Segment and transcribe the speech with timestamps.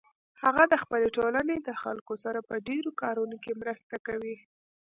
[0.43, 4.35] هغه د خپلې ټولنې د خلکو سره په ډیرو کارونو کې مرسته کوي